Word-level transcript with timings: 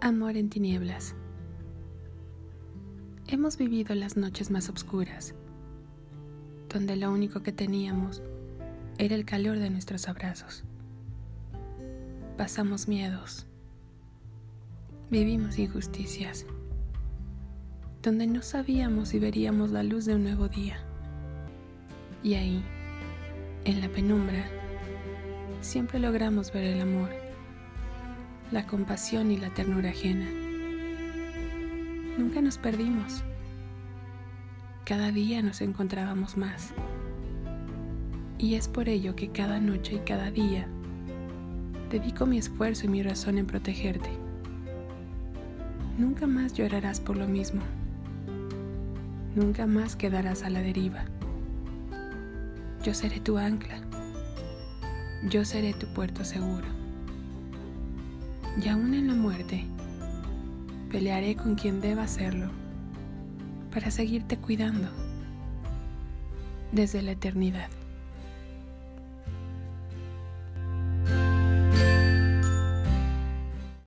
Amor 0.00 0.36
en 0.36 0.48
tinieblas. 0.48 1.16
Hemos 3.26 3.58
vivido 3.58 3.96
las 3.96 4.16
noches 4.16 4.48
más 4.48 4.68
oscuras, 4.68 5.34
donde 6.68 6.94
lo 6.94 7.10
único 7.10 7.42
que 7.42 7.50
teníamos 7.50 8.22
era 8.98 9.16
el 9.16 9.24
calor 9.24 9.58
de 9.58 9.70
nuestros 9.70 10.06
abrazos. 10.06 10.62
Pasamos 12.36 12.86
miedos, 12.86 13.48
vivimos 15.10 15.58
injusticias, 15.58 16.46
donde 18.00 18.28
no 18.28 18.42
sabíamos 18.42 19.08
si 19.08 19.18
veríamos 19.18 19.72
la 19.72 19.82
luz 19.82 20.04
de 20.04 20.14
un 20.14 20.22
nuevo 20.22 20.46
día. 20.46 20.78
Y 22.22 22.34
ahí, 22.34 22.62
en 23.64 23.80
la 23.80 23.88
penumbra, 23.88 24.48
siempre 25.60 25.98
logramos 25.98 26.52
ver 26.52 26.62
el 26.66 26.82
amor 26.82 27.27
la 28.50 28.66
compasión 28.66 29.30
y 29.30 29.36
la 29.36 29.50
ternura 29.50 29.90
ajena. 29.90 30.26
Nunca 32.16 32.40
nos 32.40 32.56
perdimos. 32.56 33.22
Cada 34.84 35.12
día 35.12 35.42
nos 35.42 35.60
encontrábamos 35.60 36.38
más. 36.38 36.72
Y 38.38 38.54
es 38.54 38.66
por 38.66 38.88
ello 38.88 39.14
que 39.14 39.30
cada 39.30 39.60
noche 39.60 39.96
y 39.96 39.98
cada 39.98 40.30
día 40.30 40.66
dedico 41.90 42.24
mi 42.24 42.38
esfuerzo 42.38 42.86
y 42.86 42.88
mi 42.88 43.02
razón 43.02 43.36
en 43.36 43.46
protegerte. 43.46 44.08
Nunca 45.98 46.26
más 46.26 46.54
llorarás 46.54 47.00
por 47.00 47.16
lo 47.16 47.28
mismo. 47.28 47.60
Nunca 49.34 49.66
más 49.66 49.94
quedarás 49.94 50.42
a 50.42 50.50
la 50.50 50.62
deriva. 50.62 51.04
Yo 52.82 52.94
seré 52.94 53.20
tu 53.20 53.36
ancla. 53.36 53.80
Yo 55.28 55.44
seré 55.44 55.74
tu 55.74 55.86
puerto 55.92 56.24
seguro 56.24 56.87
y 58.62 58.68
aún 58.68 58.94
en 58.94 59.06
la 59.06 59.14
muerte, 59.14 59.64
pelearé 60.90 61.36
con 61.36 61.54
quien 61.54 61.80
deba 61.80 62.02
hacerlo 62.02 62.50
para 63.72 63.90
seguirte 63.90 64.38
cuidando 64.38 64.88
desde 66.72 67.02
la 67.02 67.12
eternidad. 67.12 67.68